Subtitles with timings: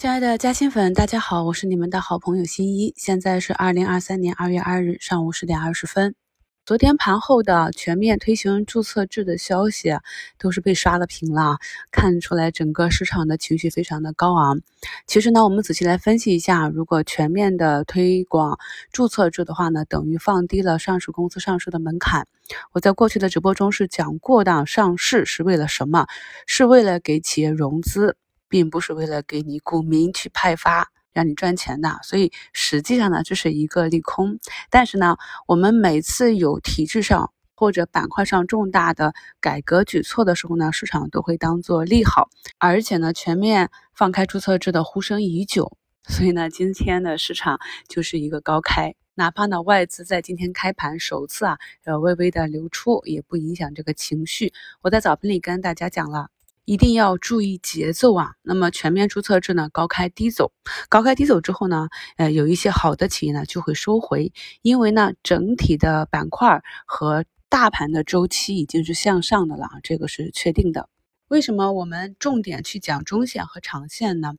[0.00, 2.94] 亲爱的嘉兴粉，大家好，我是你们的好朋友新一。
[2.96, 6.14] 现在是二零二三年二月二日上午十点二十分。
[6.64, 9.98] 昨天盘后的全面推行注册制的消息
[10.38, 11.58] 都是被刷了屏了，
[11.90, 14.62] 看出来整个市场的情绪非常的高昂。
[15.06, 18.58] 其实呢，我们仔细来分析一下，如果全面的推广
[18.92, 22.26] 注册制的话呢，等于放低了上市公司上市的门槛。
[22.72, 26.06] 我在过去的直播中是讲过的，上市是为了什么？
[26.46, 28.16] 是为了给企业融资。
[28.50, 34.38] 并不是为了给你股民去派发，让你赚钱的，所以实际上呢，这是一个利空。
[34.68, 45.76] 但是呢，我们每次有体制上或者板块上重大的改革举措的时候呢，市场都会当做利好，而且呢，全面放开注册制的呼声已久，
[46.08, 54.52] 所以呢，今天的市场就是一个高开，哪怕呢外资在今天开盘首次啊，呃微微的流出，也不影响这个情绪。
[54.82, 56.30] 我在早盘里跟大家讲了。
[56.70, 58.34] 一定要注意节奏啊！
[58.42, 60.52] 那么全面注册制呢，高开低走，
[60.88, 70.88] 高开低走之后呢，呃，有一些好的企业呢就会收回，因为呢，整体的板块和大盘的周期已经是向上的了，这个是确定的。
[71.26, 74.34] 为什么我们重点去讲中线和长线呢？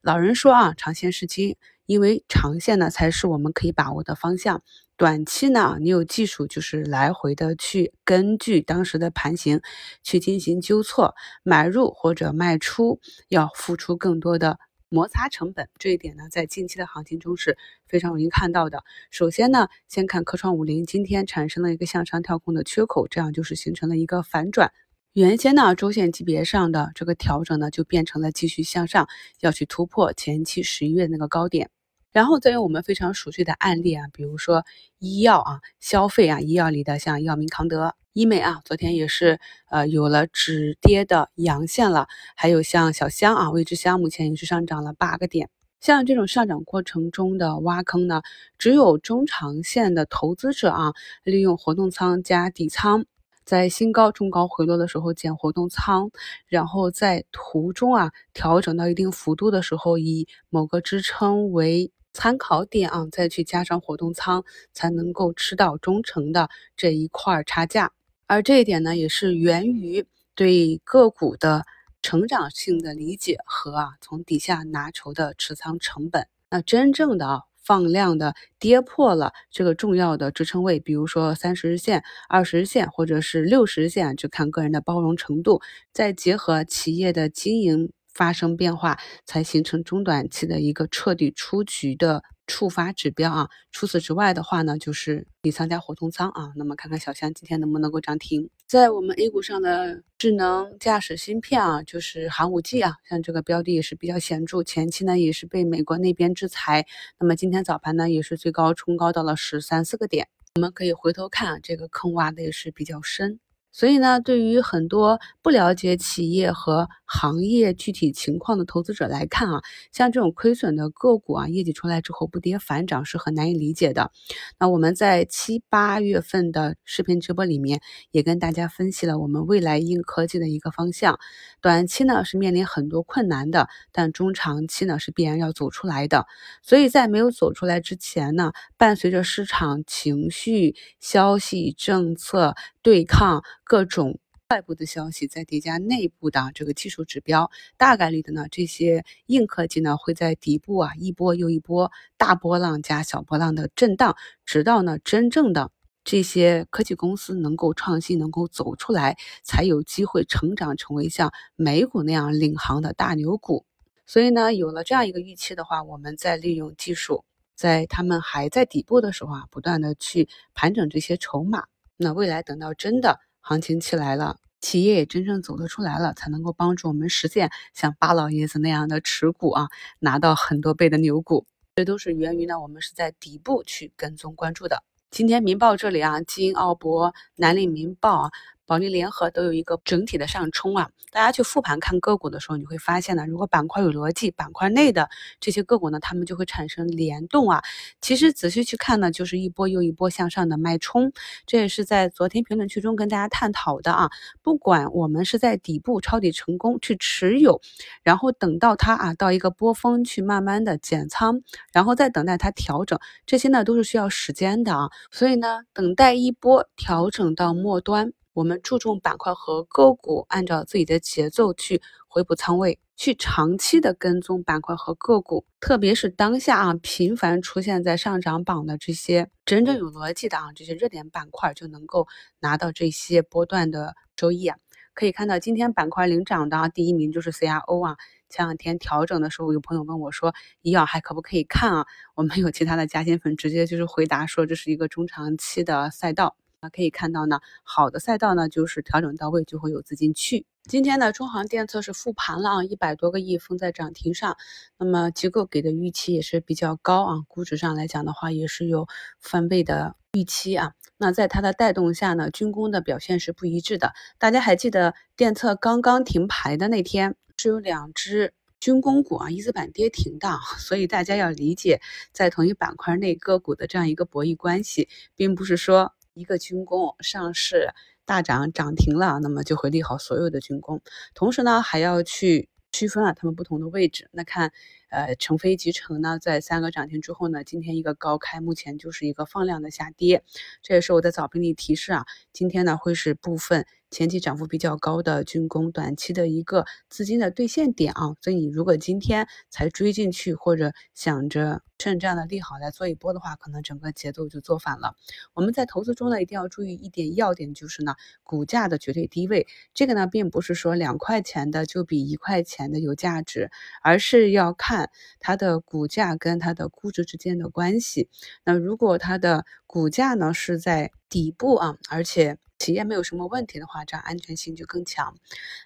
[0.00, 4.62] 老人说啊，长线是金，因为长线呢才是我们可以把握的方向。
[4.96, 9.60] 短期呢，你有技术就是来回的去根据当时的盘形
[10.04, 14.56] 去进行纠错，买入或者卖出要付出更多的
[14.88, 15.68] 摩擦成本。
[15.80, 18.84] 这一点呢，在近期的行情中是非常容易看到的。
[19.10, 24.72] 首先呢，先看科创五零今天产生了一个向上跳空的缺口，这样就是形成了一个反转。
[25.12, 29.08] 原先呢，周线级别上的这个调整呢，就变成了继续向上，
[29.40, 31.70] 要去突破前期十一月那个高点。
[32.14, 34.64] 然后再用我们非常熟悉的案例啊，比如说
[35.00, 42.06] 医药啊、消费啊、医药里的像药明康德、医美啊，昨天也是呃有了止跌的阳线了。
[42.36, 45.50] 还有像小香啊、味之香，目前也是上涨了八个点。
[45.80, 48.22] 像这种上涨过程中的挖坑呢，
[48.58, 50.92] 只有中长线的投资者啊，
[51.24, 53.06] 利用活动仓加底仓，
[53.44, 56.12] 在新高中高回落的时候减活动仓，
[56.46, 61.90] 然后在途中啊调整到一定幅度的时候，以某个支撑为。
[62.14, 64.42] 参考点啊，再去加上活动仓，
[64.72, 67.92] 才能够吃到中成的这一块差价。
[68.26, 71.66] 而这一点呢，也是源于对个股的
[72.00, 76.26] 成长性的理解和啊从底下拿筹的持仓成本。
[76.48, 85.60] 那真正的啊放量的跌破了这个重要的支撑位，比如说三十日线、二十日线或者是六十日线，就看个人的包容程度，
[85.92, 87.90] 再结合企业的经营。
[88.14, 93.48] 发生变化才形成中短期的一个彻底出局的触发指标啊。
[93.72, 96.52] 除此之外的话呢，就是底仓加活动仓啊。
[96.56, 98.48] 那么看看小香今天能不能够涨停。
[98.66, 104.62] 在我们 A 股上的智能驾驶芯片啊，就是寒武纪啊，像这个标的也是比较显著。
[104.62, 106.86] 前期呢也是被美国那边制裁，
[107.18, 110.28] 那么今天早盘呢也是最高冲高到了十三四个点。
[110.56, 113.40] 我们可以回头看这个坑挖的也是比较深。
[113.70, 124.10] 所以呢，对于很多不了解企业和行业具体情况的投资者来看啊，像这种亏损的个股啊，业绩出来之后不跌反涨是很难以理解的。
[124.58, 127.80] 那我们在七八月份的视频直播里面
[128.10, 131.20] 也跟大家分析了我们未来硬科技的一个方向。
[131.60, 136.26] 短期呢是面临很多困难的，但中长期呢是必然要走出来的。
[136.62, 143.42] 所以在没有走出来之前呢，伴随着市场情绪、消息、政策对抗。
[143.66, 144.18] 各种
[144.50, 155.70] 外部的消息再叠加内部的这个技术指标，大概率的呢，这些硬科技呢会在底部啊一波又一波大波浪加小波浪的震荡，直到呢真正的
[156.04, 163.64] 这些科技公司能够创新，能够走出来，才有机会成长成为像美股那样领航的大牛股。
[164.06, 167.24] 所以呢，有了这样一个预期的话，我们再利用技术，
[167.56, 171.64] 在他们还在底部的时候啊，不断的去盘整这些筹码。
[171.96, 173.20] 那未来等到真的。
[173.46, 179.68] 行情起来了，企业也真正走得出来了，才能够帮助我们实现像巴老爷子那样的持股啊，
[179.98, 181.44] 拿到很多倍的牛股。
[181.76, 184.82] 这都是源于呢，我们是在底部去跟踪关注的。
[185.10, 188.30] 今天民报这里啊，金奥博、南岭民报啊。
[188.66, 190.88] 保利联合都有一个整体的上冲啊！
[191.10, 195.08] 大家去复盘看个股的时候，你会发现呢，如果板块有逻辑，板块内的
[195.38, 197.62] 这些个股呢，它们就会产生联动啊。
[198.00, 201.12] 其实仔细去看呢，就是一波又一波向上的脉冲。
[201.46, 204.10] 这也是在昨天评论区中跟大家探讨的啊。
[204.42, 207.60] 不管我们是在底部抄底成功去持有，
[208.02, 214.90] 然后等到它啊到一个波峰去慢慢的减仓，然后再等待它调整，这些呢都是需要时间的啊。
[215.10, 218.12] 所以呢，等待一波调整到末端。
[218.34, 222.78] 我们注重板块和个股，按照自己的节奏去回补仓位。
[222.96, 232.06] 去长期的跟踪板块和个股，特别是当下啊频繁出现在上涨榜的这些真正有逻辑的啊这些热点板块，就能够
[232.38, 234.56] 拿到这些波段的收益啊。
[234.94, 237.96] 可以看到，今天板块领涨的啊第一名就是 CRO 啊。
[238.28, 240.32] 前两天调整的时候，有朋友问我说，
[240.62, 241.86] 医药还可不可以看啊？
[242.14, 246.68] 我们有其他的加薪粉直接就是回答说，这是一个中长期的赛道啊。
[246.70, 250.46] 可以看到呢，好的赛道呢，就是调整到位就会有资金去。
[250.64, 254.36] 今天呢，中航电测是复盘了啊，一百多个亿封在涨停上。
[254.78, 258.88] 那么机构给的预期也是比较高啊，估值上来讲的话，也是有
[259.20, 260.72] 翻倍的预期啊。
[260.96, 263.92] 那在它的带动下呢，军工的表现是不一致的。
[264.18, 267.16] 大家还记得电测刚刚停牌的那天？
[267.36, 271.82] 是有两只军工股啊，一字板跌停的， 所以大家要理解，
[272.12, 277.68] 在同一板块内个股的这样一个博弈关系，并不是说一个军工上市
[278.04, 280.80] 大涨涨停了，那么就会利好所有的军工。
[281.14, 284.08] 同时呢，还要去区分啊它们不同的位置。
[284.12, 284.52] 那看，
[284.90, 290.22] 呃，成飞集成呢，在三个涨停之后呢，今天一个高开，目前就是一个放量的下跌。
[290.62, 293.66] 这也是我的早评里提示啊，今天呢会是部分。
[293.90, 304.96] 前期涨幅比较高的军工，短期的一个资金的兑现点啊，所以你如果今天才追进去，或者想着趁这样的利好来做一波的话，可能整个节奏就做反了。
[305.34, 309.46] 我们在投资中呢，一定要注意一点要点，就是呢，股价的绝对低位。
[309.74, 313.50] 这个呢，并不是说两块钱的就比一块钱的有价值，
[313.82, 314.90] 而是要看
[315.20, 318.08] 它的股价跟它的估值之间的关系。
[318.44, 325.18] 那如果它的股价呢是在底部啊，而且企业没有什么问题的话，这样安全性就更强。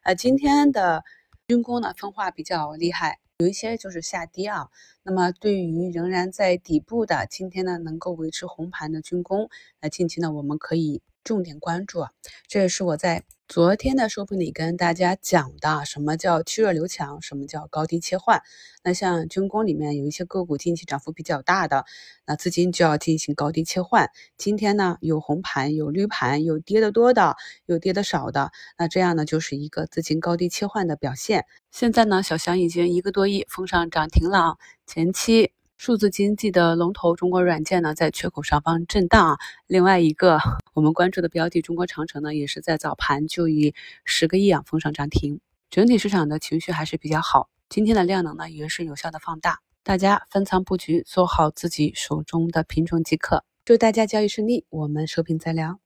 [0.03, 1.05] 呃，今天的
[1.47, 4.69] 军工呢分化比较厉害，有一些就是下跌啊。
[5.05, 9.49] 那么对于仍然在底部的，今天呢能够维持红盘的军工，
[9.81, 12.11] 那近期呢我们可以重点关注啊。
[12.49, 13.25] 这也是我在。
[13.49, 18.43] 昨天的收评里跟大家讲的，什么叫去弱留强，什么叫高低切换。
[18.85, 21.87] 那像军工里面有一些个股近期涨幅比较大的，
[22.27, 24.11] 那资金就要进行高低切换。
[24.37, 31.47] 今天呢有红盘，有绿盘，有跌的多的，有跌的少的，那这样呢就是一个资金高低切换的表现。
[31.71, 34.57] 现在呢小翔已经一个多亿封上涨停了啊，
[34.87, 35.58] 前期。
[35.79, 39.39] 数字经济的龙头中国软件呢，在缺口上方震荡啊。
[39.69, 40.41] 另外一个
[40.75, 45.41] 我们关注的标的中国长城呢，也是在早盘就以十个亿啊封上涨停。
[45.71, 49.61] 整体市场的情绪还是比较好，今天的量能呢也是有效的放大。
[49.85, 53.45] 大家分仓布局，做好自己手中的品种即可。
[53.65, 55.79] 祝大家交易顺利，我们收评再聊。